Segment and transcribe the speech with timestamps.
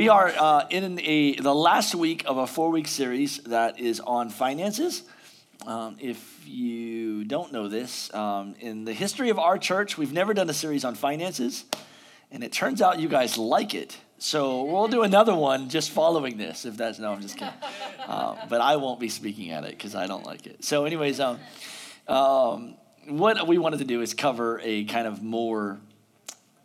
[0.00, 4.00] we are uh, in a, the last week of a four week series that is
[4.00, 5.02] on finances.
[5.66, 10.32] Um, if you don't know this, um, in the history of our church, we've never
[10.32, 11.66] done a series on finances,
[12.30, 13.98] and it turns out you guys like it.
[14.16, 17.52] So we'll do another one just following this, if that's no, I'm just kidding.
[18.06, 20.64] Uh, but I won't be speaking at it because I don't like it.
[20.64, 21.38] So, anyways, um,
[22.08, 22.74] um,
[23.06, 25.78] what we wanted to do is cover a kind of more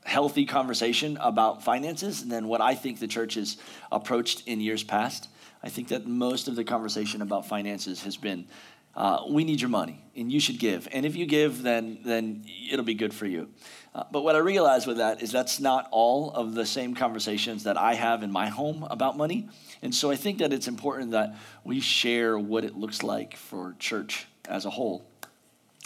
[0.05, 3.57] healthy conversation about finances than what I think the church has
[3.91, 5.27] approached in years past.
[5.63, 8.47] I think that most of the conversation about finances has been
[8.95, 10.87] uh, we need your money and you should give.
[10.91, 13.49] And if you give, then, then it'll be good for you.
[13.93, 17.63] Uh, but what I realize with that is that's not all of the same conversations
[17.63, 19.49] that I have in my home about money.
[19.81, 23.75] And so I think that it's important that we share what it looks like for
[23.79, 25.05] church as a whole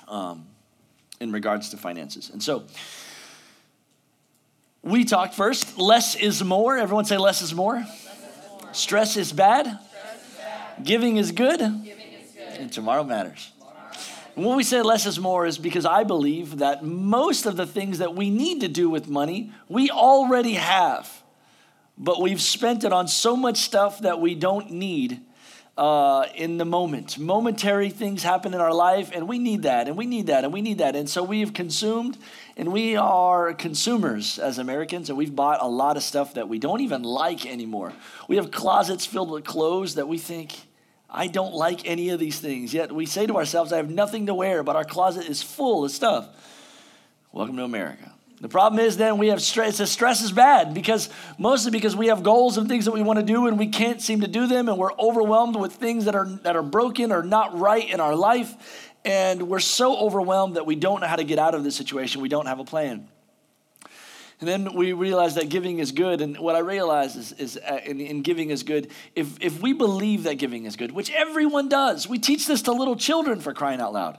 [0.07, 0.45] um,
[1.19, 2.29] in regards to finances.
[2.29, 2.65] And so
[4.81, 6.77] we talked first less is more.
[6.77, 7.75] Everyone say less is more.
[7.75, 8.73] Less is more.
[8.73, 9.65] Stress is bad.
[9.65, 10.83] Stress is bad.
[10.83, 11.59] Giving is good.
[11.59, 12.59] Giving is good.
[12.59, 13.51] And tomorrow matters.
[14.35, 17.65] And when we say less is more is because I believe that most of the
[17.65, 21.23] things that we need to do with money, we already have.
[21.97, 25.19] But we've spent it on so much stuff that we don't need
[25.79, 27.17] uh, in the moment.
[27.17, 30.51] Momentary things happen in our life, and we need that, and we need that, and
[30.51, 30.93] we need that.
[30.93, 32.17] And so we have consumed,
[32.57, 36.59] and we are consumers as Americans, and we've bought a lot of stuff that we
[36.59, 37.93] don't even like anymore.
[38.27, 40.53] We have closets filled with clothes that we think,
[41.09, 42.73] I don't like any of these things.
[42.73, 45.85] Yet we say to ourselves, I have nothing to wear, but our closet is full
[45.85, 46.27] of stuff.
[47.31, 48.13] Welcome to America.
[48.41, 49.79] The problem is then we have stress.
[49.79, 53.19] The stress is bad because mostly because we have goals and things that we want
[53.19, 56.15] to do and we can't seem to do them and we're overwhelmed with things that
[56.15, 60.65] are that are broken or not right in our life and we're so overwhelmed that
[60.65, 62.21] we don't know how to get out of this situation.
[62.21, 63.07] We don't have a plan.
[64.39, 66.21] And then we realize that giving is good.
[66.21, 69.73] And what I realize is, is uh, in, in, giving is good, if, if we
[69.73, 73.53] believe that giving is good, which everyone does, we teach this to little children for
[73.53, 74.17] crying out loud.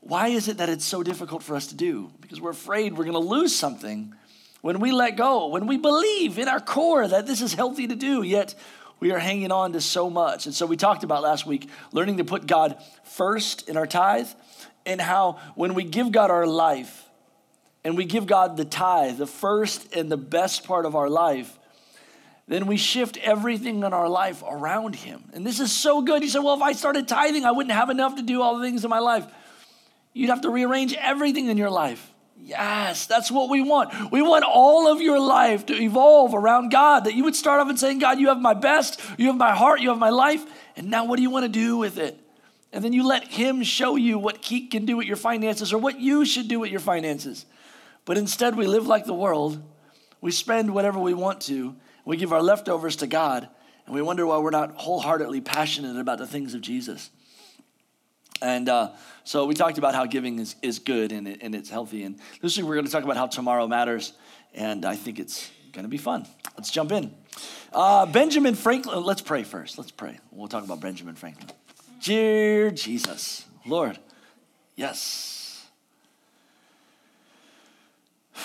[0.00, 2.10] Why is it that it's so difficult for us to do?
[2.20, 4.14] Because we're afraid we're going to lose something
[4.62, 7.94] when we let go, when we believe in our core that this is healthy to
[7.94, 8.54] do, yet
[8.98, 10.46] we are hanging on to so much.
[10.46, 14.28] And so we talked about last week learning to put God first in our tithe
[14.84, 17.04] and how when we give God our life
[17.84, 21.58] and we give God the tithe, the first and the best part of our life,
[22.46, 25.24] then we shift everything in our life around Him.
[25.32, 26.22] And this is so good.
[26.22, 28.64] You said, well, if I started tithing, I wouldn't have enough to do all the
[28.64, 29.24] things in my life.
[30.12, 32.10] You'd have to rearrange everything in your life.
[32.42, 34.10] Yes, that's what we want.
[34.10, 37.04] We want all of your life to evolve around God.
[37.04, 39.54] That you would start off and saying, God, you have my best, you have my
[39.54, 40.44] heart, you have my life,
[40.76, 42.18] and now what do you want to do with it?
[42.72, 45.78] And then you let Him show you what He can do with your finances or
[45.78, 47.44] what you should do with your finances.
[48.04, 49.62] But instead, we live like the world.
[50.20, 51.76] We spend whatever we want to.
[52.04, 53.48] We give our leftovers to God,
[53.86, 57.10] and we wonder why we're not wholeheartedly passionate about the things of Jesus.
[58.42, 58.90] And uh,
[59.24, 62.04] so we talked about how giving is, is good and, it, and it's healthy.
[62.04, 64.12] And this week we're going to talk about how tomorrow matters.
[64.54, 66.26] And I think it's going to be fun.
[66.56, 67.14] Let's jump in.
[67.72, 69.78] Uh, Benjamin Franklin, let's pray first.
[69.78, 70.18] Let's pray.
[70.30, 71.50] We'll talk about Benjamin Franklin.
[72.02, 73.98] Dear Jesus, Lord,
[74.74, 75.66] yes.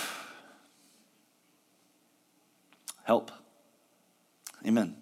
[3.03, 3.31] Help.
[4.67, 4.97] Amen.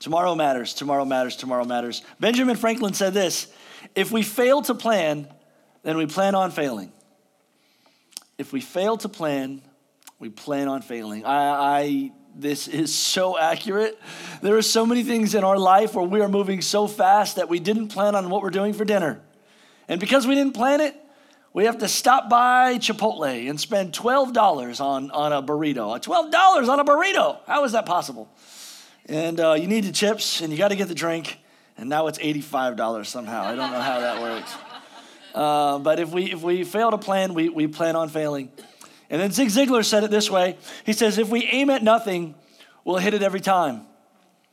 [0.00, 2.02] Tomorrow matters, tomorrow matters, tomorrow matters.
[2.18, 3.52] Benjamin Franklin said this
[3.94, 5.28] if we fail to plan,
[5.82, 6.92] then we plan on failing.
[8.38, 9.62] If we fail to plan,
[10.18, 11.24] we plan on failing.
[11.24, 13.98] I, I this is so accurate.
[14.40, 17.48] There are so many things in our life where we are moving so fast that
[17.48, 19.20] we didn't plan on what we're doing for dinner.
[19.88, 20.96] And because we didn't plan it,
[21.52, 26.02] we have to stop by Chipotle and spend $12 on, on a burrito.
[26.02, 27.40] $12 on a burrito.
[27.46, 28.34] How is that possible?
[29.06, 31.38] And uh, you need the chips and you got to get the drink
[31.76, 33.42] and now it's $85 somehow.
[33.44, 34.54] I don't know how that works.
[35.34, 38.50] Uh, but if we, if we fail to plan, we, we plan on failing.
[39.10, 42.34] And then Zig Ziglar said it this way He says, If we aim at nothing,
[42.84, 43.86] we'll hit it every time.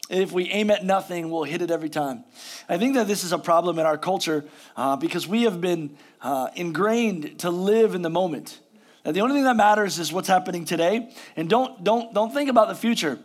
[0.10, 2.24] If we aim at nothing, we'll hit it every time.
[2.68, 4.44] I think that this is a problem in our culture
[4.76, 8.60] uh, because we have been uh, ingrained to live in the moment.
[9.04, 11.14] That the only thing that matters is what's happening today.
[11.36, 13.20] And don't, don't, don't think about the future.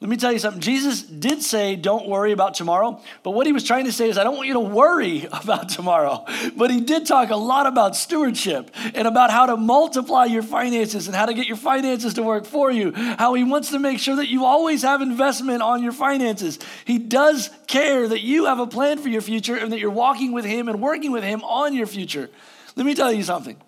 [0.00, 0.62] Let me tell you something.
[0.62, 3.02] Jesus did say, don't worry about tomorrow.
[3.22, 5.68] But what he was trying to say is, I don't want you to worry about
[5.68, 6.24] tomorrow.
[6.56, 11.06] But he did talk a lot about stewardship and about how to multiply your finances
[11.06, 12.92] and how to get your finances to work for you.
[12.92, 16.58] How he wants to make sure that you always have investment on your finances.
[16.86, 20.32] He does care that you have a plan for your future and that you're walking
[20.32, 22.30] with him and working with him on your future.
[22.74, 23.60] Let me tell you something.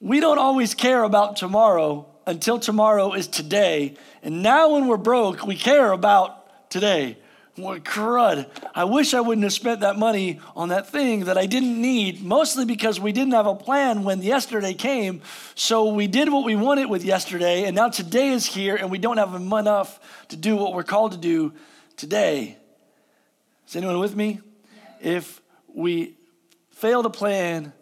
[0.00, 3.94] We don't always care about tomorrow until tomorrow is today.
[4.22, 7.18] And now when we're broke, we care about today.
[7.54, 8.50] What crud.
[8.74, 12.22] I wish I wouldn't have spent that money on that thing that I didn't need,
[12.22, 15.22] mostly because we didn't have a plan when yesterday came.
[15.54, 18.98] So we did what we wanted with yesterday, and now today is here, and we
[18.98, 21.54] don't have enough to do what we're called to do
[21.96, 22.58] today.
[23.66, 24.40] Is anyone with me?
[25.00, 25.40] If
[25.72, 26.14] we
[26.72, 27.72] fail to plan,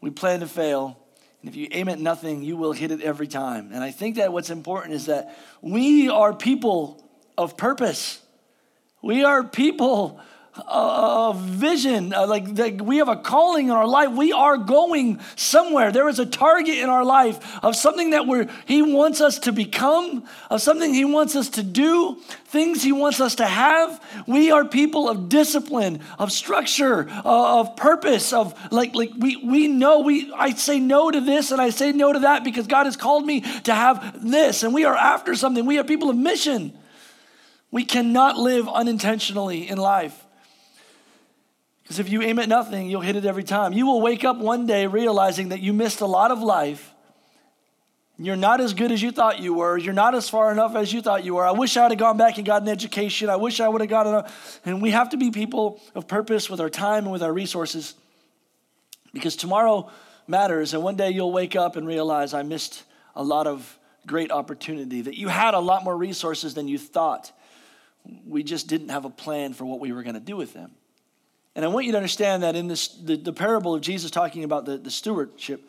[0.00, 0.97] we plan to fail.
[1.40, 3.70] And if you aim at nothing, you will hit it every time.
[3.72, 8.20] And I think that what's important is that we are people of purpose.
[9.02, 10.20] We are people
[10.66, 12.10] of vision.
[12.10, 14.10] Like, like we have a calling in our life.
[14.12, 15.92] We are going somewhere.
[15.92, 19.52] There is a target in our life of something that we're, He wants us to
[19.52, 22.16] become, of something He wants us to do,
[22.46, 24.02] things He wants us to have.
[24.26, 29.68] We are people of discipline, of structure, uh, of purpose, of like, like we, we
[29.68, 32.86] know we, I say no to this and I say no to that because God
[32.86, 34.62] has called me to have this.
[34.62, 35.66] And we are after something.
[35.66, 36.72] We are people of mission.
[37.70, 40.24] We cannot live unintentionally in life.
[41.88, 43.72] Because if you aim at nothing, you'll hit it every time.
[43.72, 46.92] You will wake up one day realizing that you missed a lot of life.
[48.18, 49.78] You're not as good as you thought you were.
[49.78, 51.46] You're not as far enough as you thought you were.
[51.46, 53.30] I wish I would have gone back and got an education.
[53.30, 54.30] I wish I would have gotten a.
[54.66, 57.94] And we have to be people of purpose with our time and with our resources
[59.14, 59.90] because tomorrow
[60.26, 60.74] matters.
[60.74, 62.82] And one day you'll wake up and realize I missed
[63.16, 67.32] a lot of great opportunity, that you had a lot more resources than you thought
[68.26, 70.72] we just didn't have a plan for what we were going to do with them.
[71.54, 74.44] And I want you to understand that in this, the, the parable of Jesus talking
[74.44, 75.68] about the, the stewardship,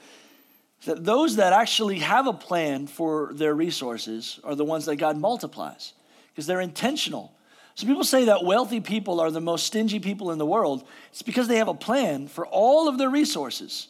[0.85, 5.17] that those that actually have a plan for their resources are the ones that God
[5.17, 5.93] multiplies
[6.31, 7.33] because they're intentional.
[7.75, 10.87] So people say that wealthy people are the most stingy people in the world.
[11.11, 13.87] It's because they have a plan for all of their resources.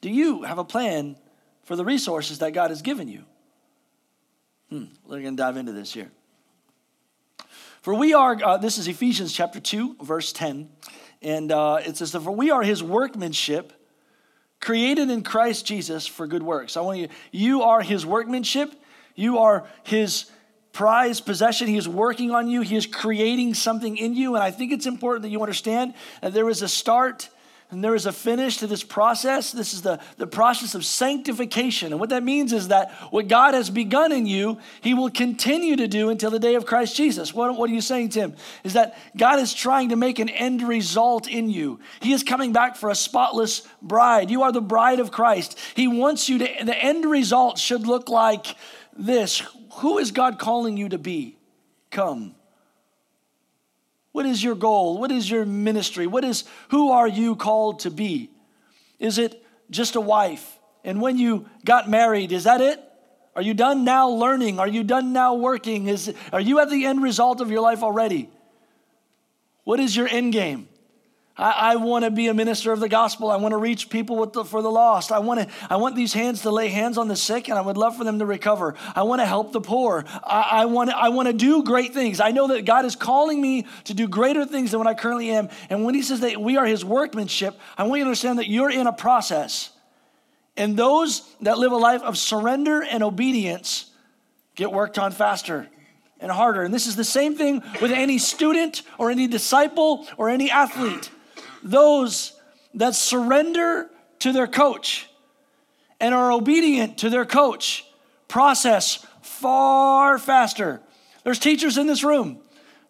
[0.00, 1.16] Do you have a plan
[1.64, 3.24] for the resources that God has given you?
[4.70, 6.10] Hmm, we're going to dive into this here.
[7.82, 10.68] For we are, uh, this is Ephesians chapter 2, verse 10.
[11.22, 13.72] And uh, it says, For we are his workmanship,
[14.60, 16.76] created in Christ Jesus for good works.
[16.76, 18.72] I want you, you are his workmanship.
[19.14, 20.26] You are his
[20.72, 21.68] prized possession.
[21.68, 22.62] He is working on you.
[22.62, 24.34] He is creating something in you.
[24.34, 27.28] And I think it's important that you understand that there is a start
[27.72, 29.50] and there is a finish to this process.
[29.50, 31.90] This is the, the process of sanctification.
[31.90, 35.76] And what that means is that what God has begun in you, He will continue
[35.76, 37.32] to do until the day of Christ Jesus.
[37.32, 38.36] What, what are you saying, Tim?
[38.62, 41.80] Is that God is trying to make an end result in you.
[42.02, 44.30] He is coming back for a spotless bride.
[44.30, 45.58] You are the bride of Christ.
[45.74, 48.54] He wants you to, the end result should look like
[48.94, 49.42] this
[49.76, 51.38] Who is God calling you to be?
[51.90, 52.34] Come.
[54.12, 54.98] What is your goal?
[54.98, 56.06] What is your ministry?
[56.06, 58.30] What is who are you called to be?
[58.98, 60.58] Is it just a wife?
[60.84, 62.78] And when you got married, is that it?
[63.34, 64.58] Are you done now learning?
[64.60, 65.88] Are you done now working?
[65.88, 68.28] Is are you at the end result of your life already?
[69.64, 70.68] What is your end game?
[71.36, 73.30] I, I want to be a minister of the gospel.
[73.30, 75.10] I want to reach people the, for the lost.
[75.10, 77.62] I want, to, I want these hands to lay hands on the sick, and I
[77.62, 78.74] would love for them to recover.
[78.94, 80.04] I want to help the poor.
[80.22, 82.20] I, I, want, I want to do great things.
[82.20, 85.30] I know that God is calling me to do greater things than what I currently
[85.30, 85.48] am.
[85.70, 88.48] And when He says that we are His workmanship, I want you to understand that
[88.48, 89.70] you're in a process.
[90.54, 93.90] And those that live a life of surrender and obedience
[94.54, 95.66] get worked on faster
[96.20, 96.62] and harder.
[96.62, 101.10] And this is the same thing with any student or any disciple or any athlete
[101.62, 102.38] those
[102.74, 103.90] that surrender
[104.20, 105.08] to their coach
[106.00, 107.84] and are obedient to their coach
[108.28, 110.80] process far faster.
[111.24, 112.38] There's teachers in this room.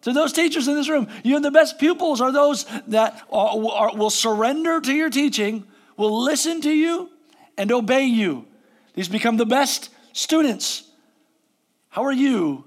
[0.01, 3.57] To those teachers in this room, you and the best pupils are those that are,
[3.71, 5.65] are, will surrender to your teaching,
[5.95, 7.09] will listen to you,
[7.57, 8.45] and obey you.
[8.95, 10.83] These become the best students.
[11.89, 12.65] How are you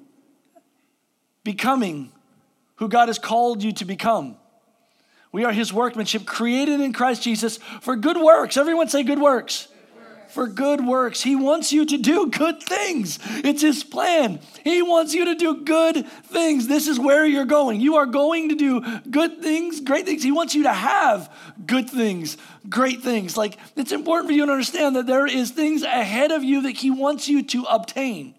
[1.45, 2.13] becoming
[2.77, 4.37] who God has called you to become?
[5.33, 8.57] We are his workmanship, created in Christ Jesus for good works.
[8.57, 9.69] Everyone say good works.
[10.29, 11.23] For good works.
[11.23, 13.19] He wants you to do good things.
[13.45, 14.41] It's his plan.
[14.65, 16.67] He wants you to do good things.
[16.67, 17.81] This is where you're going.
[17.81, 20.23] You are going to do good things, great things.
[20.23, 21.33] He wants you to have
[21.65, 22.37] good things,
[22.69, 23.37] great things.
[23.37, 26.77] Like it's important for you to understand that there is things ahead of you that
[26.77, 28.35] he wants you to obtain,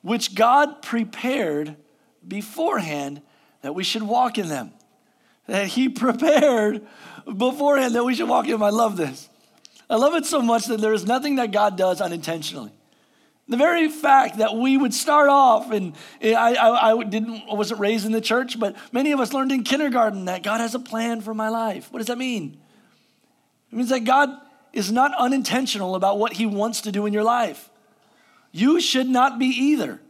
[0.00, 1.76] which God prepared
[2.26, 3.20] beforehand
[3.62, 4.72] that we should walk in them
[5.46, 6.86] that He prepared
[7.24, 8.62] beforehand that we should walk in him.
[8.62, 9.28] I love this.
[9.88, 12.72] I love it so much that there is nothing that God does unintentionally.
[13.48, 18.06] The very fact that we would start off, and I, I, I, didn't, wasn't raised
[18.06, 21.20] in the church, but many of us learned in kindergarten that God has a plan
[21.20, 21.92] for my life.
[21.92, 22.58] What does that mean?
[23.70, 24.30] It means that God
[24.72, 27.68] is not unintentional about what He wants to do in your life.
[28.52, 30.00] You should not be either.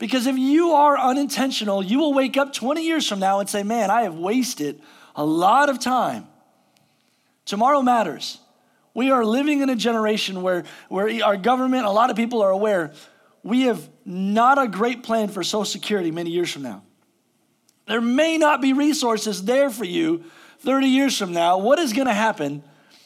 [0.00, 3.62] Because if you are unintentional, you will wake up 20 years from now and say,
[3.62, 4.80] Man, I have wasted
[5.14, 6.26] a lot of time.
[7.44, 8.38] Tomorrow matters.
[8.94, 12.50] We are living in a generation where, where our government, a lot of people are
[12.50, 12.92] aware,
[13.42, 16.82] we have not a great plan for Social Security many years from now.
[17.86, 20.24] There may not be resources there for you
[20.60, 21.58] 30 years from now.
[21.58, 22.62] What is going to happen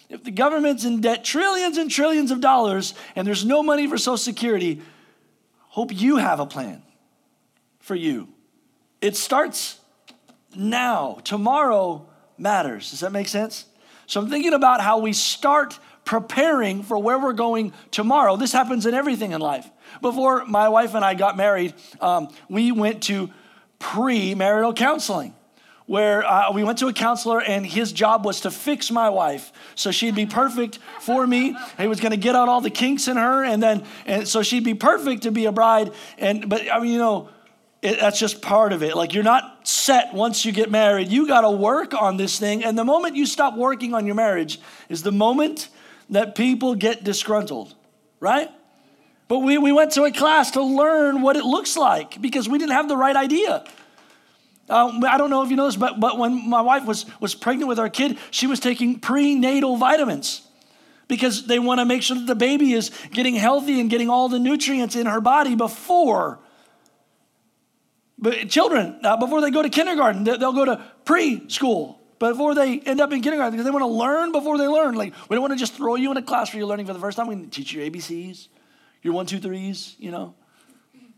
[0.08, 3.98] if the government's in debt trillions and trillions of dollars and there's no money for
[3.98, 4.80] Social Security?
[5.74, 6.84] Hope you have a plan
[7.80, 8.28] for you.
[9.00, 9.80] It starts
[10.54, 11.18] now.
[11.24, 12.06] Tomorrow
[12.38, 12.92] matters.
[12.92, 13.66] Does that make sense?
[14.06, 18.36] So I'm thinking about how we start preparing for where we're going tomorrow.
[18.36, 19.68] This happens in everything in life.
[20.00, 23.30] Before my wife and I got married, um, we went to
[23.80, 25.34] pre-marital counseling
[25.86, 29.52] where uh, we went to a counselor and his job was to fix my wife.
[29.74, 31.56] So she'd be perfect for me.
[31.78, 34.42] He was going to get out all the kinks in her and then and so
[34.42, 35.92] she'd be perfect to be a bride.
[36.18, 37.28] And but i mean you know
[37.82, 38.96] it, that's just part of it.
[38.96, 41.08] Like you're not set once you get married.
[41.08, 42.64] You got to work on this thing.
[42.64, 45.68] And the moment you stop working on your marriage is the moment
[46.08, 47.74] that people get disgruntled
[48.24, 48.48] right?
[49.28, 52.58] But we, we went to a class to learn what it looks like because we
[52.58, 53.64] didn't have the right idea.
[54.68, 57.34] Uh, I don't know if you know this, but, but when my wife was, was
[57.34, 60.42] pregnant with our kid, she was taking prenatal vitamins
[61.06, 64.28] because they want to make sure that the baby is getting healthy and getting all
[64.28, 66.38] the nutrients in her body before.
[68.18, 73.00] But children, uh, before they go to kindergarten, they'll go to preschool before they end
[73.00, 74.94] up in kindergarten because they want to learn before they learn.
[74.94, 76.94] Like, we don't want to just throw you in a class where you're learning for
[76.94, 77.26] the first time.
[77.26, 78.48] We teach you ABCs
[79.04, 80.34] your one, two, threes, you know.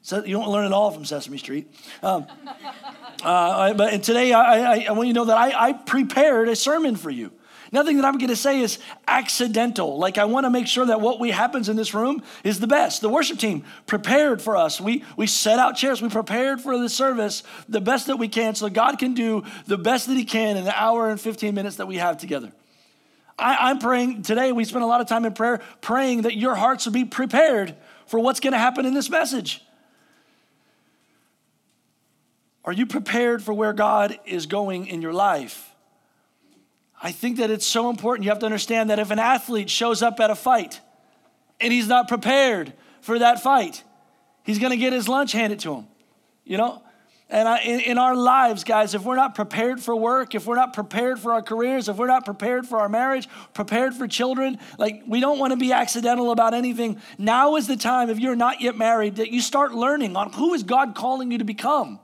[0.07, 1.67] So you don't learn it all from Sesame Street.
[2.01, 2.29] Um,
[3.25, 6.55] uh, but today I, I, I, want you to know that I, I prepared a
[6.55, 7.33] sermon for you.
[7.73, 9.99] Nothing that I'm going to say is accidental.
[9.99, 12.69] Like I want to make sure that what we happens in this room is the
[12.69, 13.01] best.
[13.01, 14.81] The worship team prepared for us.
[14.81, 16.01] We we set out chairs.
[16.01, 19.77] We prepared for the service the best that we can, so God can do the
[19.77, 22.53] best that He can in the hour and 15 minutes that we have together.
[23.37, 26.55] I, am praying today, we spend a lot of time in prayer praying that your
[26.55, 27.75] hearts will be prepared
[28.07, 29.66] for what's going to happen in this message.
[32.67, 35.71] Are you prepared for where God is going in your life?
[37.01, 38.25] I think that it's so important.
[38.25, 40.81] You have to understand that if an athlete shows up at a fight
[41.61, 43.85] and he's not prepared for that fight,
[44.43, 45.87] he's going to get his lunch handed to him.
[46.45, 46.83] You know,
[47.29, 50.57] and I, in, in, our lives, guys, if we're not prepared for work, if we're
[50.57, 54.59] not prepared for our careers, if we're not prepared for our marriage, prepared for children,
[54.79, 57.01] like we don't want to be accidental about anything.
[57.19, 60.55] Now is the time, if you're not yet married, that you start learning on who
[60.55, 61.99] is God calling you to become.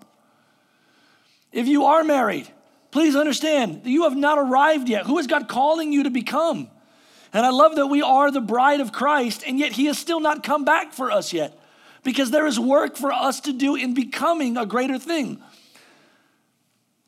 [1.53, 2.49] If you are married,
[2.91, 5.07] please understand that you have not arrived yet.
[5.07, 6.69] Who is God calling you to become?
[7.33, 10.21] And I love that we are the bride of Christ, and yet He has still
[10.21, 11.59] not come back for us yet
[12.03, 15.41] because there is work for us to do in becoming a greater thing.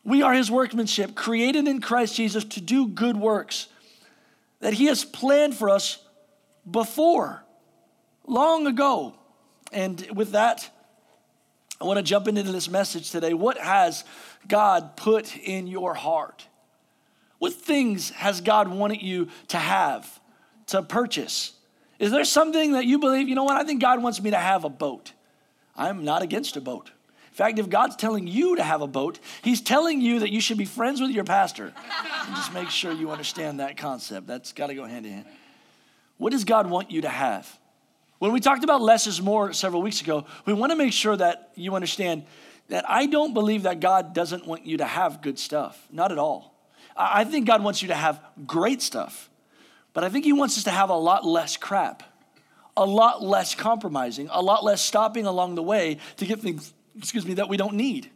[0.04, 3.68] We are his workmanship, created in Christ Jesus to do good works
[4.60, 5.98] that he has planned for us
[6.70, 7.42] before,
[8.26, 9.14] long ago.
[9.72, 10.70] And with that,
[11.80, 13.34] I want to jump into this message today.
[13.34, 14.04] What has
[14.48, 16.46] God put in your heart?
[17.38, 20.20] What things has God wanted you to have,
[20.68, 21.52] to purchase?
[21.98, 24.38] Is there something that you believe, you know what, I think God wants me to
[24.38, 25.12] have a boat?
[25.76, 26.90] I'm not against a boat.
[27.34, 30.40] In fact, if God's telling you to have a boat, He's telling you that you
[30.40, 31.72] should be friends with your pastor.
[32.28, 34.26] just make sure you understand that concept.
[34.26, 35.26] That's got to go hand in hand.
[36.16, 37.58] What does God want you to have?
[38.20, 41.16] When we talked about less is more several weeks ago, we want to make sure
[41.16, 42.24] that you understand
[42.68, 45.86] that I don't believe that God doesn't want you to have good stuff.
[45.90, 46.54] Not at all.
[46.96, 49.28] I think God wants you to have great stuff.
[49.92, 52.02] But I think he wants us to have a lot less crap,
[52.76, 57.26] a lot less compromising, a lot less stopping along the way to get things, excuse
[57.26, 58.10] me, that we don't need.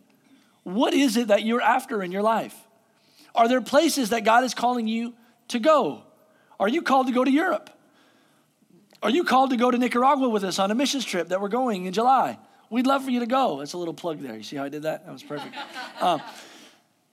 [0.64, 2.54] What is it that you're after in your life?
[3.34, 5.14] Are there places that God is calling you
[5.48, 6.02] to go?
[6.58, 7.70] Are you called to go to Europe?
[9.02, 11.48] Are you called to go to Nicaragua with us on a missions trip that we're
[11.48, 12.38] going in July?
[12.70, 13.58] We'd love for you to go.
[13.58, 14.36] That's a little plug there.
[14.36, 15.06] You see how I did that?
[15.06, 15.54] That was perfect.
[16.00, 16.22] Um,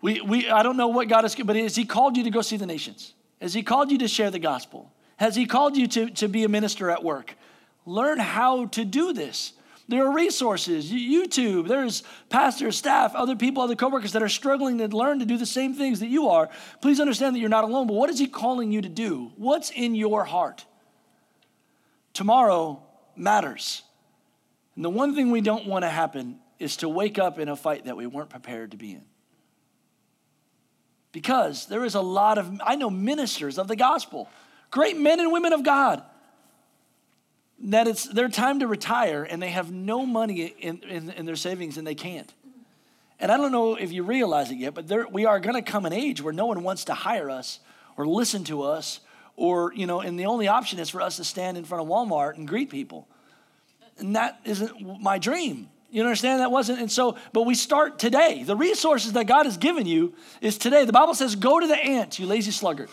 [0.01, 2.43] we, we, I don't know what God has, but has He called you to go
[2.43, 3.13] see the nations?
[3.41, 4.91] Has He called you to share the gospel?
[5.17, 7.33] Has He called you to, to be a minister at work?
[7.87, 9.53] Learn how to do this.
[9.87, 14.87] There are resources, YouTube, there's pastors, staff, other people, other coworkers that are struggling to
[14.87, 16.49] learn to do the same things that you are.
[16.81, 19.31] Please understand that you're not alone, but what is He calling you to do?
[19.37, 20.65] What's in your heart?
[22.13, 22.83] Tomorrow
[23.15, 23.83] matters.
[24.75, 27.55] And the one thing we don't want to happen is to wake up in a
[27.55, 29.03] fight that we weren't prepared to be in.
[31.11, 34.29] Because there is a lot of, I know ministers of the gospel,
[34.69, 36.03] great men and women of God,
[37.59, 41.37] that it's their time to retire and they have no money in, in, in their
[41.37, 42.33] savings and they can't.
[43.17, 45.61] And I don't know if you realize it yet, but there, we are going to
[45.61, 47.59] come an age where no one wants to hire us
[47.95, 48.99] or listen to us,
[49.37, 51.87] or, you know, and the only option is for us to stand in front of
[51.87, 53.07] Walmart and greet people.
[53.97, 55.69] And that isn't my dream.
[55.89, 56.41] You understand?
[56.41, 58.43] That wasn't, and so, but we start today.
[58.43, 60.83] The resources that God has given you is today.
[60.83, 62.89] The Bible says, go to the ants, you lazy sluggard.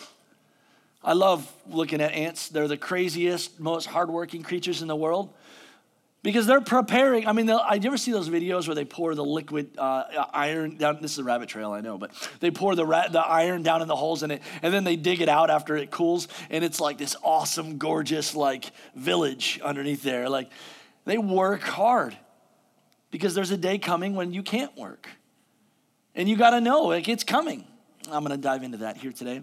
[1.02, 2.48] I love looking at ants.
[2.48, 5.34] They're the craziest, most hardworking creatures in the world
[6.22, 7.26] because they're preparing.
[7.26, 10.76] I mean, I you ever see those videos where they pour the liquid uh, iron
[10.76, 10.98] down?
[11.02, 13.82] This is a rabbit trail, I know, but they pour the ra- the iron down
[13.82, 16.64] in the holes in it, and then they dig it out after it cools, and
[16.64, 20.28] it's like this awesome, gorgeous like village underneath there.
[20.28, 20.50] Like
[21.04, 22.16] they work hard
[23.10, 25.08] because there's a day coming when you can't work,
[26.14, 27.64] and you got to know like it's coming.
[28.10, 29.42] I'm going to dive into that here today.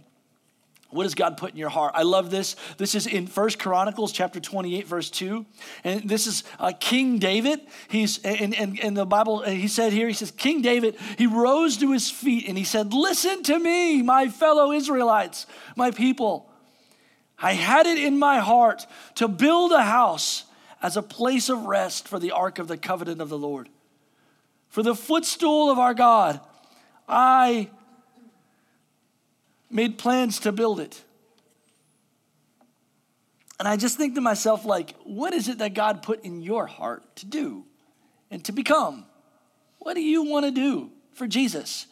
[0.91, 1.91] What does God put in your heart?
[1.93, 2.55] I love this.
[2.77, 5.45] This is in First Chronicles chapter 28, verse 2.
[5.83, 7.59] And this is uh, King David.
[7.89, 11.27] He's in, in, in the Bible, uh, he said here, he says, King David, he
[11.27, 16.49] rose to his feet and he said, Listen to me, my fellow Israelites, my people.
[17.37, 20.43] I had it in my heart to build a house
[20.81, 23.69] as a place of rest for the ark of the covenant of the Lord.
[24.69, 26.39] For the footstool of our God,
[27.07, 27.69] I
[29.69, 31.03] made plans to build it.
[33.59, 36.65] And I just think to myself, like, what is it that God put in your
[36.65, 37.65] heart to do
[38.31, 39.05] and to become?
[39.79, 41.87] What do you want to do for Jesus?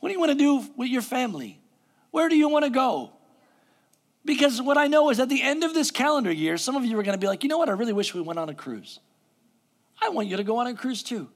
[0.00, 1.60] What do you want to do with your family?
[2.10, 3.12] Where do you want to go?
[4.28, 6.98] Because what I know is at the end of this calendar year, some of you
[6.98, 7.70] are going to be like, you know what?
[7.70, 9.00] I really wish we went on a cruise.
[10.02, 11.30] I want you to go on a cruise too.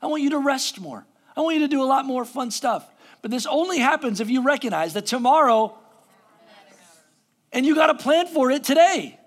[0.00, 1.06] I want you to rest more.
[1.36, 2.90] I want you to do a lot more fun stuff.
[3.20, 5.76] But this only happens if you recognize that tomorrow,
[7.52, 9.20] and you got to plan for it today,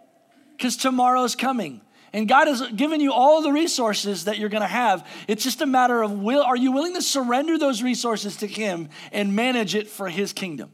[0.58, 1.82] because tomorrow's coming.
[2.14, 5.08] And God has given you all the resources that you're going to have.
[5.28, 8.90] It's just a matter of will are you willing to surrender those resources to him
[9.12, 10.72] and manage it for his kingdom?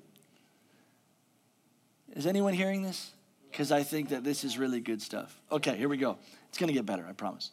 [2.17, 3.11] Is anyone hearing this?
[3.51, 5.39] Because I think that this is really good stuff.
[5.51, 6.17] Okay, here we go.
[6.49, 7.51] It's going to get better, I promise.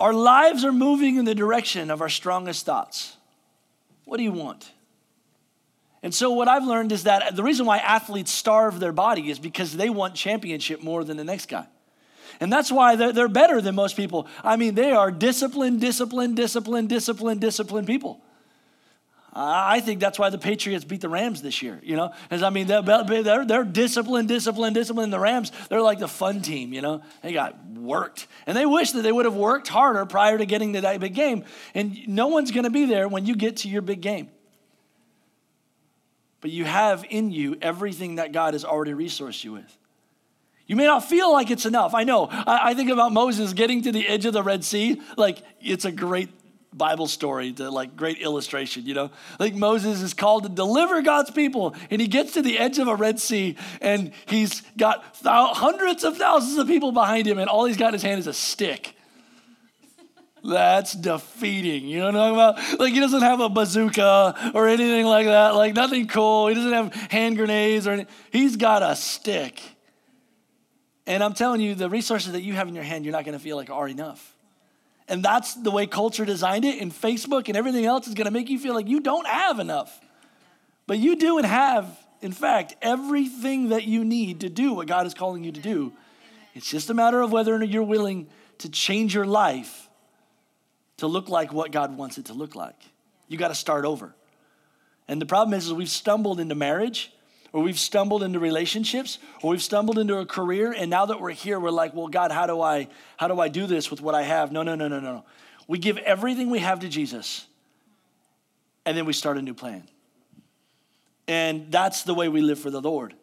[0.00, 3.16] Our lives are moving in the direction of our strongest thoughts.
[4.04, 4.68] What do you want?
[6.02, 9.38] And so, what I've learned is that the reason why athletes starve their body is
[9.38, 11.66] because they want championship more than the next guy.
[12.40, 14.26] And that's why they're, better than most people.
[14.42, 18.20] I mean, they are disciplined, disciplined, disciplined, disciplined, disciplined people.
[19.36, 22.12] I think that's why the Patriots beat the Rams this year, you know?
[22.22, 25.12] Because, I mean, they're, they're, they're disciplined, disciplined, disciplined.
[25.12, 27.02] The Rams, they're like the fun team, you know?
[27.20, 28.28] They got worked.
[28.46, 31.14] And they wish that they would have worked harder prior to getting to that big
[31.14, 31.44] game.
[31.74, 34.28] And no one's going to be there when you get to your big game.
[36.40, 39.78] But you have in you everything that God has already resourced you with.
[40.66, 41.92] You may not feel like it's enough.
[41.92, 42.28] I know.
[42.30, 45.00] I, I think about Moses getting to the edge of the Red Sea.
[45.16, 46.30] Like, it's a great
[46.76, 49.10] Bible story to like great illustration, you know?
[49.38, 52.88] Like Moses is called to deliver God's people, and he gets to the edge of
[52.88, 57.48] a Red Sea, and he's got th- hundreds of thousands of people behind him, and
[57.48, 58.96] all he's got in his hand is a stick.
[60.44, 61.88] That's defeating.
[61.88, 62.80] You know what I'm talking about?
[62.80, 65.54] Like he doesn't have a bazooka or anything like that.
[65.54, 66.48] Like nothing cool.
[66.48, 68.12] He doesn't have hand grenades or anything.
[68.30, 69.62] He's got a stick.
[71.06, 73.36] And I'm telling you, the resources that you have in your hand, you're not going
[73.36, 74.33] to feel like are enough.
[75.08, 78.48] And that's the way culture designed it, and Facebook and everything else is gonna make
[78.48, 80.00] you feel like you don't have enough.
[80.86, 81.86] But you do and have,
[82.20, 85.92] in fact, everything that you need to do what God is calling you to do.
[86.54, 89.88] It's just a matter of whether or not you're willing to change your life
[90.98, 92.80] to look like what God wants it to look like.
[93.28, 94.14] You got to start over.
[95.08, 97.12] And the problem is, is we've stumbled into marriage
[97.54, 101.30] or we've stumbled into relationships, or we've stumbled into a career, and now that we're
[101.30, 104.12] here, we're like, well, God, how do I how do I do this with what
[104.12, 104.50] I have?
[104.50, 105.24] No, no, no, no, no.
[105.68, 107.46] We give everything we have to Jesus,
[108.84, 109.84] and then we start a new plan.
[111.28, 113.14] And that's the way we live for the Lord.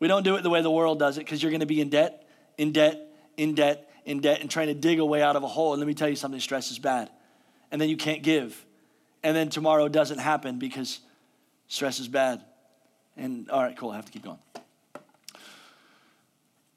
[0.00, 1.88] We don't do it the way the world does it, because you're gonna be in
[1.88, 2.26] debt,
[2.58, 3.00] in debt,
[3.36, 5.74] in debt, in debt, and trying to dig a way out of a hole.
[5.74, 7.08] And let me tell you something, stress is bad.
[7.70, 8.66] And then you can't give.
[9.22, 10.98] And then tomorrow doesn't happen because
[11.68, 12.42] stress is bad.
[13.16, 14.38] And all right, cool, I have to keep going.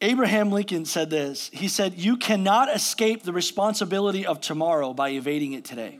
[0.01, 1.49] Abraham Lincoln said this.
[1.51, 5.99] He said, You cannot escape the responsibility of tomorrow by evading it today.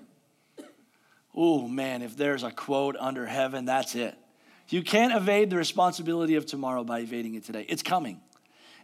[1.36, 4.18] Oh man, if there's a quote under heaven, that's it.
[4.70, 7.66] You can't evade the responsibility of tomorrow by evading it today.
[7.68, 8.22] It's coming.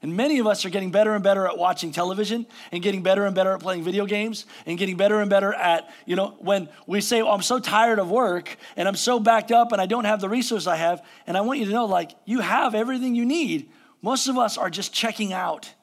[0.02, 3.26] And many of us are getting better and better at watching television and getting better
[3.26, 6.70] and better at playing video games and getting better and better at, you know, when
[6.86, 9.86] we say, oh, I'm so tired of work and I'm so backed up and I
[9.88, 11.04] don't have the resources I have.
[11.26, 13.72] And I want you to know, like, you have everything you need.
[14.02, 15.74] Most of us are just checking out.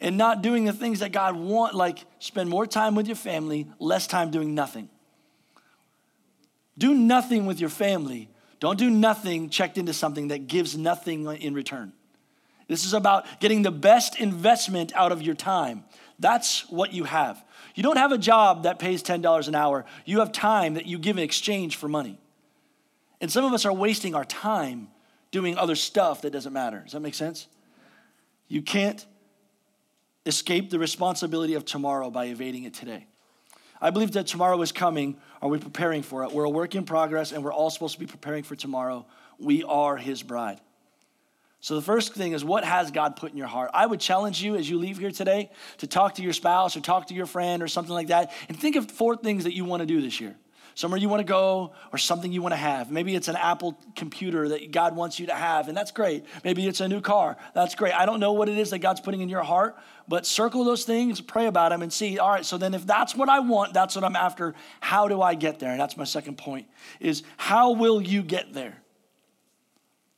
[0.00, 3.66] and not doing the things that God want, like spend more time with your family,
[3.78, 4.88] less time doing nothing.
[6.78, 8.28] Do nothing with your family.
[8.60, 11.92] Don't do nothing checked into something that gives nothing in return.
[12.68, 15.84] This is about getting the best investment out of your time.
[16.18, 17.42] That's what you have.
[17.74, 19.84] You don't have a job that pays $10 an hour.
[20.04, 22.18] You have time that you give in exchange for money.
[23.20, 24.88] And some of us are wasting our time
[25.30, 26.80] doing other stuff that doesn't matter.
[26.80, 27.46] Does that make sense?
[28.48, 29.04] You can't
[30.24, 33.06] escape the responsibility of tomorrow by evading it today.
[33.80, 35.18] I believe that tomorrow is coming.
[35.42, 36.32] Are we preparing for it?
[36.32, 39.06] We're a work in progress and we're all supposed to be preparing for tomorrow.
[39.38, 40.60] We are his bride.
[41.60, 43.70] So, the first thing is what has God put in your heart?
[43.74, 46.80] I would challenge you as you leave here today to talk to your spouse or
[46.80, 49.64] talk to your friend or something like that and think of four things that you
[49.64, 50.36] want to do this year
[50.76, 52.90] somewhere you want to go or something you want to have.
[52.90, 56.26] Maybe it's an Apple computer that God wants you to have, and that's great.
[56.44, 57.36] Maybe it's a new car.
[57.54, 57.94] That's great.
[57.94, 60.84] I don't know what it is that God's putting in your heart, but circle those
[60.84, 63.72] things, pray about them, and see, all right, so then if that's what I want,
[63.72, 65.70] that's what I'm after, how do I get there?
[65.70, 66.68] And that's my second point
[67.00, 68.82] is how will you get there?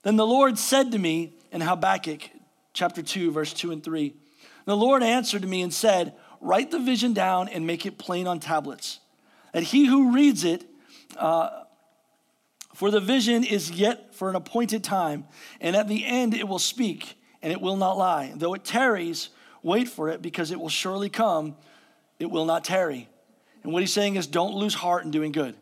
[0.03, 2.31] Then the Lord said to me in Habakkuk
[2.73, 4.15] chapter 2, verse 2 and 3,
[4.65, 8.27] the Lord answered to me and said, Write the vision down and make it plain
[8.27, 9.01] on tablets
[9.53, 10.65] that he who reads it,
[11.17, 11.65] uh,
[12.75, 15.25] for the vision is yet for an appointed time,
[15.61, 18.33] and at the end it will speak, and it will not lie.
[18.37, 19.31] Though it tarries,
[19.63, 21.57] wait for it, because it will surely come,
[22.19, 23.09] it will not tarry.
[23.65, 25.57] And what he's saying is don't lose heart in doing good.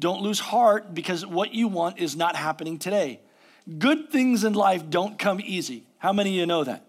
[0.00, 3.20] Don't lose heart because what you want is not happening today.
[3.78, 5.84] Good things in life don't come easy.
[5.98, 6.84] How many of you know that?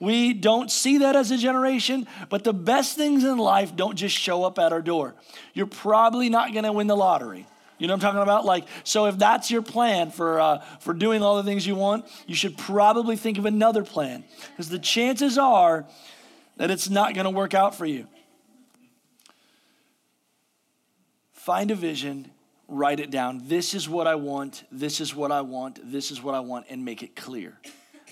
[0.00, 4.16] We don't see that as a generation, but the best things in life don't just
[4.16, 5.14] show up at our door.
[5.54, 7.46] You're probably not going to win the lottery.
[7.78, 8.44] You know what I'm talking about?
[8.44, 12.06] Like, so if that's your plan for uh, for doing all the things you want,
[12.26, 15.86] you should probably think of another plan because the chances are
[16.56, 18.06] that it's not going to work out for you.
[21.32, 22.30] Find a vision,
[22.68, 23.40] write it down.
[23.46, 24.64] This is what I want.
[24.70, 25.80] This is what I want.
[25.90, 27.58] This is what I want, and make it clear.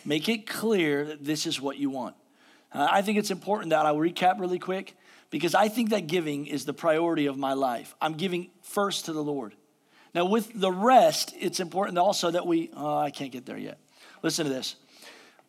[0.04, 2.16] Make it clear that this is what you want.
[2.72, 4.96] Uh, I think it's important that I'll recap really quick
[5.30, 7.94] because I think that giving is the priority of my life.
[8.00, 9.54] I'm giving first to the Lord.
[10.14, 13.78] Now, with the rest, it's important also that we, oh, I can't get there yet.
[14.22, 14.76] Listen to this.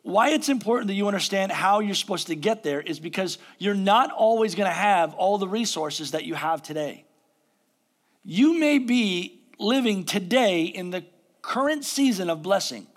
[0.04, 3.74] Why it's important that you understand how you're supposed to get there is because you're
[3.74, 7.06] not always going to have all the resources that you have today.
[8.24, 11.06] You may be living today in the
[11.42, 12.88] current season of blessing.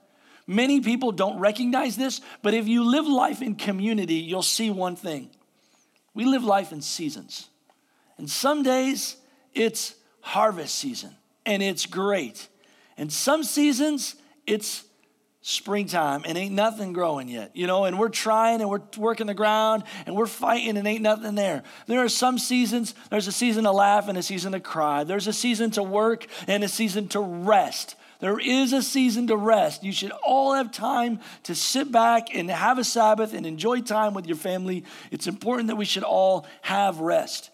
[0.47, 4.97] Many people don't recognize this, but if you live life in community, you'll see one
[4.97, 5.31] thing.
[6.13, 7.49] We live life in seasons.
[8.19, 9.17] And some days
[9.55, 12.49] it's harvest season and it's great.
[12.97, 14.85] And some seasons it's
[15.43, 19.35] springtime and ain't nothing growing yet, you know, and we're trying and we're working the
[19.35, 21.63] ground and we're fighting and ain't nothing there.
[21.87, 25.05] There are some seasons, there's a season to laugh and a season to cry.
[25.05, 27.97] There's a season to work and a season to rest.
[28.21, 29.83] There is a season to rest.
[29.83, 34.13] You should all have time to sit back and have a Sabbath and enjoy time
[34.13, 34.85] with your family.
[35.11, 37.51] It's important that we should all have rest.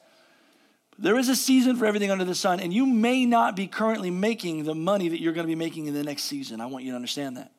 [0.98, 4.10] There is a season for everything under the sun, and you may not be currently
[4.10, 6.60] making the money that you're going to be making in the next season.
[6.60, 7.52] I want you to understand that.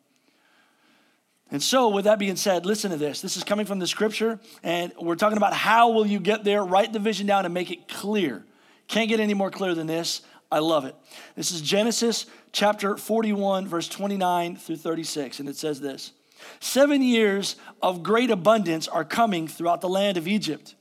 [1.49, 3.21] And so, with that being said, listen to this.
[3.21, 6.63] This is coming from the scripture, and we're talking about how will you get there?
[6.63, 8.43] Write the vision down and make it clear.
[8.87, 10.21] Can't get any more clear than this.
[10.51, 10.95] I love it.
[11.35, 16.11] This is Genesis chapter 41, verse 29 through 36, and it says this
[16.59, 20.75] Seven years of great abundance are coming throughout the land of Egypt,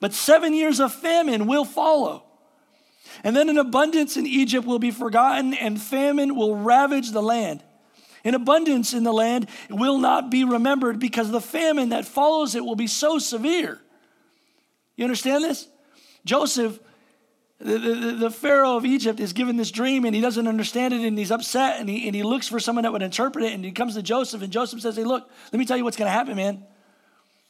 [0.00, 2.24] but seven years of famine will follow.
[3.24, 7.64] And then an abundance in Egypt will be forgotten, and famine will ravage the land.
[8.24, 12.64] An abundance in the land will not be remembered because the famine that follows it
[12.64, 13.80] will be so severe.
[14.96, 15.68] You understand this?
[16.24, 16.78] Joseph
[17.60, 21.00] the, the, the, Pharaoh of Egypt is given this dream and he doesn't understand it
[21.00, 23.64] and he's upset and he, and he looks for someone that would interpret it and
[23.64, 26.06] he comes to Joseph and Joseph says, Hey, look, let me tell you what's going
[26.06, 26.64] to happen, man.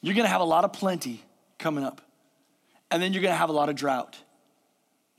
[0.00, 1.22] You're going to have a lot of plenty
[1.59, 2.00] coming up
[2.90, 4.16] and then you're going to have a lot of drought.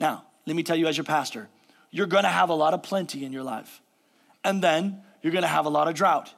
[0.00, 1.48] Now, let me tell you as your pastor,
[1.92, 3.80] you're going to have a lot of plenty in your life
[4.42, 6.32] and then you're going to have a lot of drought.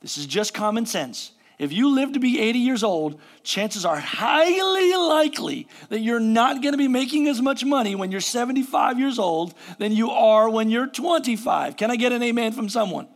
[0.00, 1.32] This is just common sense.
[1.58, 6.62] If you live to be 80 years old, chances are highly likely that you're not
[6.62, 10.50] going to be making as much money when you're 75 years old than you are
[10.50, 11.76] when you're 25.
[11.76, 13.06] Can I get an amen from someone?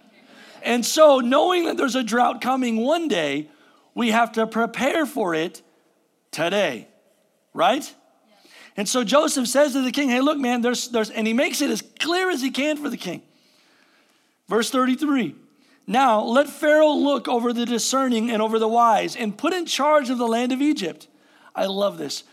[0.62, 3.48] And so, knowing that there's a drought coming one day,
[3.94, 5.62] we have to prepare for it
[6.30, 6.88] today,
[7.54, 7.92] right?
[8.76, 11.60] And so Joseph says to the king, Hey, look, man, there's, there's, and he makes
[11.60, 13.22] it as clear as he can for the king.
[14.48, 15.34] Verse 33
[15.86, 20.10] Now let Pharaoh look over the discerning and over the wise and put in charge
[20.10, 21.08] of the land of Egypt.
[21.54, 22.24] I love this.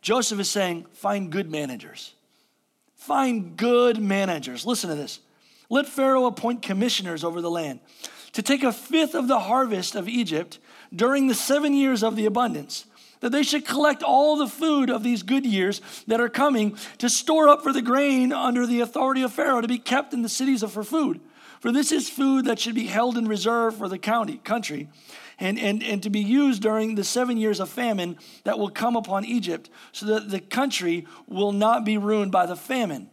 [0.00, 2.14] Joseph is saying, find good managers.
[2.94, 4.64] Find good managers.
[4.64, 5.20] Listen to this.
[5.70, 7.80] Let Pharaoh appoint commissioners over the land
[8.32, 10.58] to take a fifth of the harvest of Egypt
[10.94, 12.86] during the seven years of the abundance,
[13.20, 17.08] that they should collect all the food of these good years that are coming to
[17.08, 20.28] store up for the grain under the authority of Pharaoh to be kept in the
[20.28, 21.20] cities for food.
[21.60, 24.88] For this is food that should be held in reserve for the county, country,
[25.40, 28.96] and, and, and to be used during the seven years of famine that will come
[28.96, 33.10] upon Egypt, so that the country will not be ruined by the famine.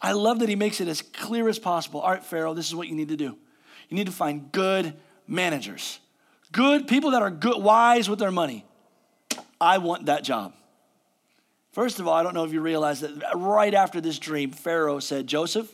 [0.00, 2.00] I love that he makes it as clear as possible.
[2.00, 3.36] All right, Pharaoh, this is what you need to do.
[3.88, 4.94] You need to find good
[5.26, 6.00] managers,
[6.52, 8.64] good people that are good, wise with their money.
[9.60, 10.54] I want that job.
[11.72, 14.98] First of all, I don't know if you realize that right after this dream, Pharaoh
[14.98, 15.72] said, Joseph,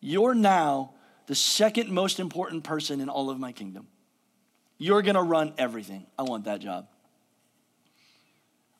[0.00, 0.94] you're now
[1.26, 3.86] the second most important person in all of my kingdom.
[4.78, 6.06] You're to run everything.
[6.18, 6.88] I want that job.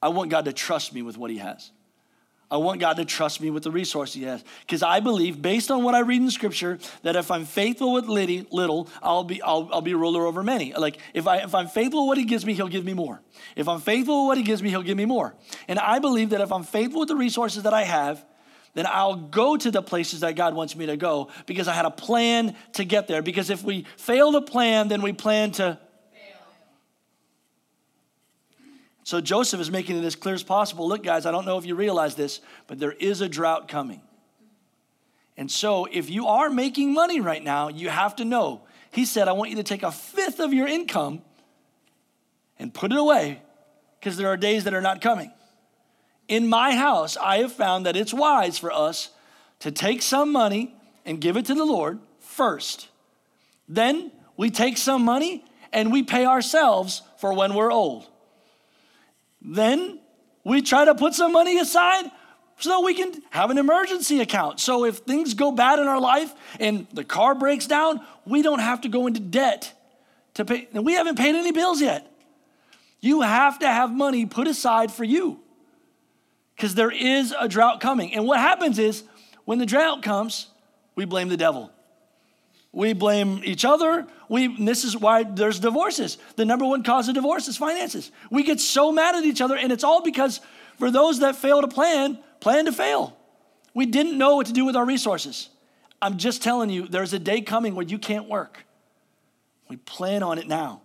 [0.03, 1.71] I want God to trust me with what He has.
[2.51, 4.43] I want God to trust me with the resources He has.
[4.61, 8.07] Because I believe, based on what I read in Scripture, that if I'm faithful with
[8.07, 10.73] little, I'll be, I'll, I'll be ruler over many.
[10.73, 13.21] Like, if, I, if I'm faithful with what He gives me, He'll give me more.
[13.55, 15.37] If I'm faithful with what He gives me, He'll give me more.
[15.69, 18.25] And I believe that if I'm faithful with the resources that I have,
[18.75, 21.87] then I'll go to the places that God wants me to go because I had
[21.87, 23.21] a plan to get there.
[23.21, 25.79] Because if we fail to plan, then we plan to
[26.13, 26.37] fail.
[29.03, 30.87] So Joseph is making it as clear as possible.
[30.87, 34.03] Look, guys, I don't know if you realize this, but there is a drought coming.
[35.37, 38.63] And so if you are making money right now, you have to know.
[38.93, 41.23] He said, I want you to take a fifth of your income
[42.59, 43.43] and put it away
[43.99, 45.33] because there are days that are not coming
[46.31, 49.11] in my house, I have found that it's wise for us
[49.59, 50.73] to take some money
[51.05, 52.89] and give it to the Lord first.
[53.69, 58.07] Then we take some money and we pay ourselves for when we're old.
[59.43, 59.99] Then
[60.45, 62.09] we try to put some money aside
[62.61, 64.61] so we can have an emergency account.
[64.61, 68.61] So if things go bad in our life and the car breaks down, we don't
[68.61, 69.73] have to go into debt
[70.35, 70.69] to pay.
[70.75, 72.07] And We haven't paid any bills yet.
[73.01, 75.41] You have to have money put aside for you
[76.61, 78.13] because there is a drought coming.
[78.13, 79.05] And what happens is
[79.47, 80.49] when the drought comes,
[80.95, 81.73] we blame the devil.
[82.71, 84.07] We blame each other.
[84.29, 86.19] We, this is why there's divorces.
[86.37, 88.13] The number one cause of divorce is finances.
[88.31, 90.43] We get so mad at each other, and it's all because
[90.79, 93.17] for those that fail to plan, plan to fail.
[93.73, 95.49] We didn't know what to do with our resources.
[96.03, 98.67] I'm just telling you, there's a day coming where you can't work.
[99.71, 100.83] We plan on it now.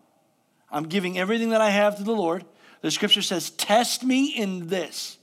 [0.71, 2.45] I'm giving everything that I have to the Lord.
[2.79, 5.17] The scripture says, Test me in this.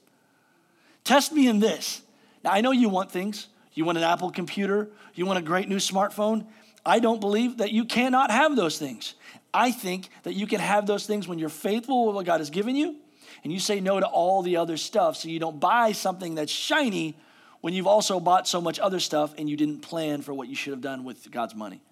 [1.04, 2.02] Test me in this.
[2.44, 3.48] Now, I know you want things.
[3.74, 6.46] You want an Apple computer, you want a great new smartphone.
[6.84, 9.14] I don't believe that you cannot have those things.
[9.54, 12.50] I think that you can have those things when you're faithful with what God has
[12.50, 12.96] given you
[13.44, 16.52] and you say no to all the other stuff so you don't buy something that's
[16.52, 17.16] shiny
[17.60, 20.54] when you've also bought so much other stuff and you didn't plan for what you
[20.54, 21.82] should have done with God's money.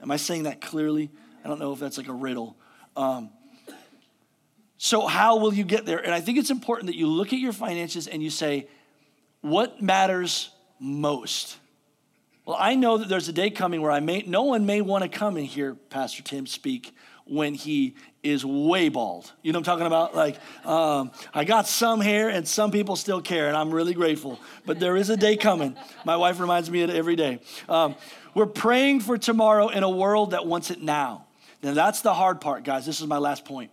[0.00, 1.10] Am I saying that clearly?
[1.44, 2.56] I don't know if that's like a riddle.
[2.96, 3.30] Um,
[4.82, 5.98] so, how will you get there?
[5.98, 8.66] And I think it's important that you look at your finances and you say,
[9.42, 11.58] what matters most?
[12.46, 15.02] Well, I know that there's a day coming where I may, no one may want
[15.02, 19.30] to come and hear Pastor Tim speak when he is way bald.
[19.42, 20.16] You know what I'm talking about?
[20.16, 24.40] Like, um, I got some hair and some people still care, and I'm really grateful.
[24.64, 25.76] But there is a day coming.
[26.06, 27.40] My wife reminds me of it every day.
[27.68, 27.96] Um,
[28.34, 31.26] we're praying for tomorrow in a world that wants it now.
[31.62, 32.86] Now, that's the hard part, guys.
[32.86, 33.70] This is my last point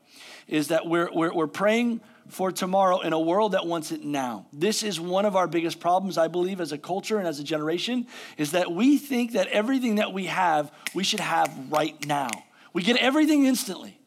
[0.48, 4.46] is that we're, we're, we're praying for tomorrow in a world that wants it now.
[4.52, 7.44] This is one of our biggest problems, I believe, as a culture and as a
[7.44, 8.08] generation,
[8.38, 12.30] is that we think that everything that we have, we should have right now.
[12.74, 13.98] We get everything instantly.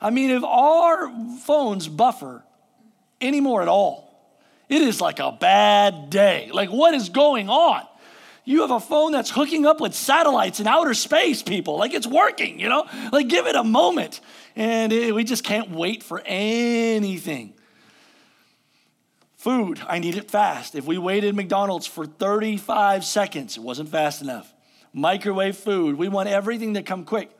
[0.00, 1.10] I mean, if our
[1.44, 2.44] phones buffer
[3.20, 4.06] anymore at all,
[4.68, 6.50] it is like a bad day.
[6.52, 7.86] Like, what is going on?
[8.46, 11.76] You have a phone that's hooking up with satellites in outer space, people.
[11.76, 12.86] Like, it's working, you know?
[13.12, 14.20] Like, give it a moment
[14.56, 17.52] and it, we just can't wait for anything.
[19.36, 20.74] Food, I need it fast.
[20.74, 24.52] If we waited McDonald's for 35 seconds, it wasn't fast enough.
[24.92, 27.30] Microwave food, we want everything to come quick.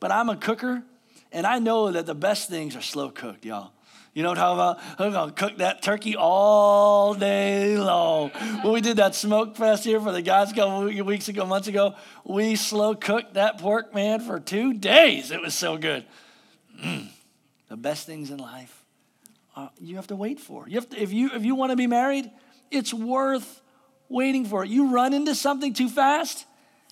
[0.00, 0.82] But I'm a cooker,
[1.30, 3.73] and I know that the best things are slow cooked, y'all.
[4.14, 5.00] You know what I'm talking about?
[5.00, 8.30] I'm gonna cook that turkey all day long.
[8.62, 11.66] when we did that smoke fest here for the guys a couple weeks ago, months
[11.66, 15.32] ago, we slow cooked that pork, man, for two days.
[15.32, 16.04] It was so good.
[16.80, 18.84] the best things in life,
[19.56, 20.68] uh, you have to wait for.
[20.68, 22.30] You have to, if you if you want to be married,
[22.70, 23.60] it's worth
[24.08, 24.70] waiting for it.
[24.70, 26.46] You run into something too fast,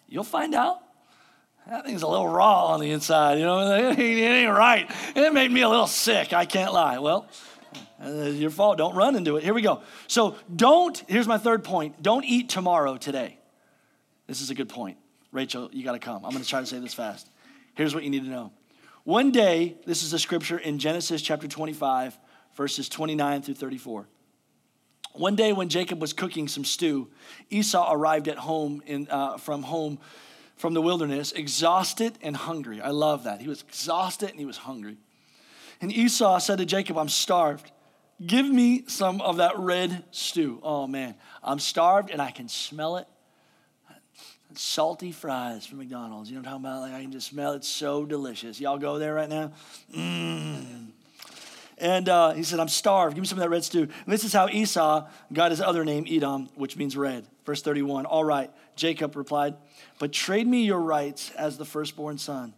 [0.08, 0.81] you'll find out.
[1.68, 4.90] That thing's a little raw on the inside, you know, it ain't right.
[5.14, 6.98] It made me a little sick, I can't lie.
[6.98, 7.28] Well,
[8.04, 8.78] uh, your fault.
[8.78, 9.44] Don't run into it.
[9.44, 9.82] Here we go.
[10.08, 13.38] So don't, here's my third point don't eat tomorrow today.
[14.26, 14.98] This is a good point.
[15.30, 16.24] Rachel, you got to come.
[16.24, 17.28] I'm to try to say this fast.
[17.74, 18.52] Here's what you need to know.
[19.04, 22.18] One day, this is a scripture in Genesis chapter 25,
[22.54, 24.08] verses 29 through 34.
[25.14, 27.10] One day, when Jacob was cooking some stew,
[27.50, 29.98] Esau arrived at home in, uh, from home
[30.56, 32.80] from the wilderness, exhausted and hungry.
[32.80, 33.40] I love that.
[33.40, 34.96] He was exhausted and he was hungry.
[35.80, 37.70] And Esau said to Jacob, I'm starved.
[38.24, 40.60] Give me some of that red stew.
[40.62, 43.08] Oh man, I'm starved and I can smell it.
[44.54, 46.30] Salty fries from McDonald's.
[46.30, 46.80] You know what I'm talking about?
[46.82, 47.64] Like I can just smell it.
[47.64, 48.60] So delicious.
[48.60, 49.52] Y'all go there right now?
[49.92, 50.92] Mmm.
[51.78, 53.16] And uh, he said, I'm starved.
[53.16, 53.82] Give me some of that red stew.
[53.82, 57.26] And this is how Esau got his other name, Edom, which means red.
[57.44, 58.06] Verse 31.
[58.06, 59.54] All right, Jacob replied,
[59.98, 62.54] but trade me your rights as the firstborn son.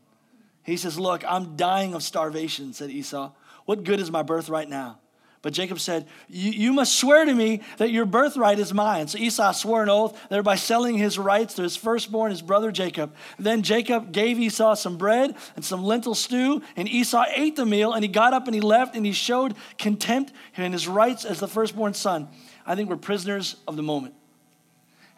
[0.62, 3.32] He says, Look, I'm dying of starvation, said Esau.
[3.66, 4.98] What good is my birthright now?
[5.44, 9.08] But Jacob said, You must swear to me that your birthright is mine.
[9.08, 13.14] So Esau swore an oath, thereby selling his rights to his firstborn, his brother Jacob.
[13.38, 17.92] Then Jacob gave Esau some bread and some lentil stew, and Esau ate the meal,
[17.92, 21.40] and he got up and he left, and he showed contempt in his rights as
[21.40, 22.28] the firstborn son.
[22.64, 24.14] I think we're prisoners of the moment.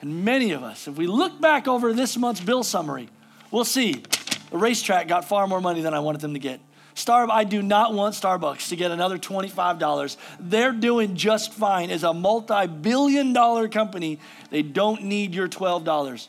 [0.00, 3.09] And many of us, if we look back over this month's bill summary,
[3.50, 4.02] we'll see
[4.50, 6.61] the racetrack got far more money than I wanted them to get.
[6.94, 10.16] Starb, I do not want Starbucks to get another $25.
[10.40, 14.18] They're doing just fine as a multi billion dollar company.
[14.50, 16.28] They don't need your $12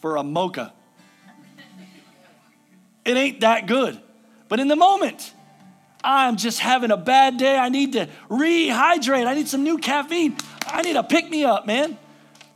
[0.00, 0.74] for a mocha.
[3.04, 3.98] It ain't that good.
[4.48, 5.32] But in the moment,
[6.04, 7.56] I'm just having a bad day.
[7.56, 9.26] I need to rehydrate.
[9.26, 10.36] I need some new caffeine.
[10.66, 11.96] I need a pick me up, man.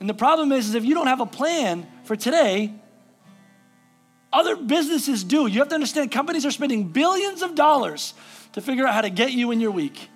[0.00, 2.74] And the problem is, is if you don't have a plan for today,
[4.32, 5.46] other businesses do.
[5.46, 8.12] You have to understand companies are spending billions of dollars
[8.52, 10.10] to figure out how to get you when you're weak,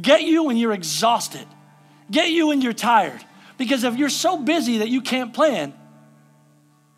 [0.00, 1.46] get you when you're exhausted,
[2.10, 3.24] get you when you're tired.
[3.56, 5.74] Because if you're so busy that you can't plan,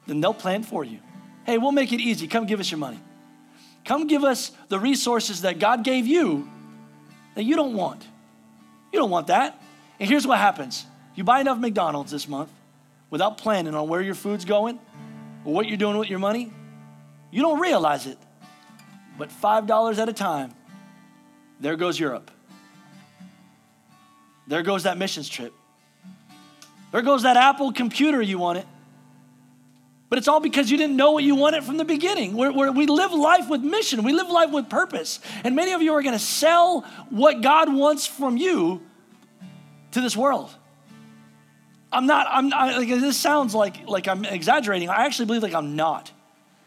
[0.07, 0.99] then they'll plan for you.
[1.45, 2.29] Hey, we'll make it easy.
[2.29, 3.01] Come give us your money.
[3.85, 6.49] Come give us the resources that God gave you
[7.35, 8.07] that you don't want.
[8.93, 9.61] You don't want that.
[9.99, 12.51] And here's what happens you buy enough McDonald's this month
[13.11, 14.79] without planning on where your food's going
[15.45, 16.53] or what you're doing with your money,
[17.31, 18.19] you don't realize it.
[19.19, 20.55] But $5 at a time,
[21.61, 22.31] there goes Europe.
[24.47, 25.53] There goes that missions trip.
[26.91, 28.67] There goes that Apple computer you wanted.
[30.09, 32.35] But it's all because you didn't know what you wanted from the beginning.
[32.35, 35.21] We're, we're, we live life with mission, we live life with purpose.
[35.43, 38.83] And many of you are going to sell what God wants from you
[39.93, 40.55] to this world.
[41.93, 44.89] I'm not, I'm not, like, this sounds like, like I'm exaggerating.
[44.89, 46.11] I actually believe like I'm not.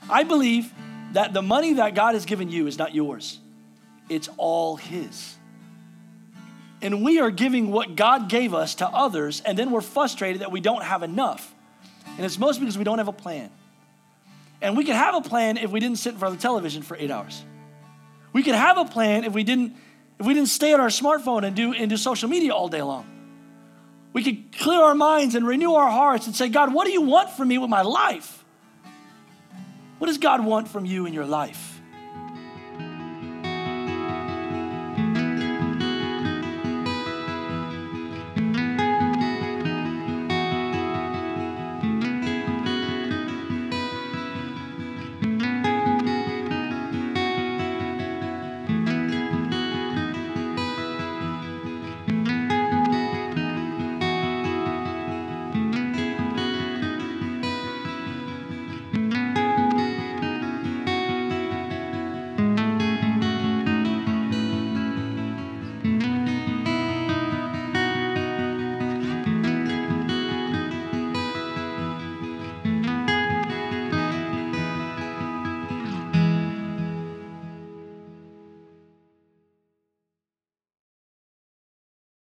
[0.09, 0.71] I believe
[1.13, 3.39] that the money that God has given you is not yours,
[4.07, 5.35] it's all His.
[6.81, 10.51] And we are giving what God gave us to others, and then we're frustrated that
[10.51, 11.53] we don't have enough.
[12.17, 13.49] And it's mostly because we don't have a plan.
[14.61, 16.83] And we could have a plan if we didn't sit in front of the television
[16.83, 17.43] for eight hours.
[18.33, 19.75] We could have a plan if we didn't,
[20.19, 22.81] if we didn't stay on our smartphone and do, and do social media all day
[22.81, 23.14] long.
[24.15, 27.01] We could clear our minds and renew our hearts and say, God, what do you
[27.01, 28.45] want from me with my life?
[29.97, 31.74] What does God want from you in your life?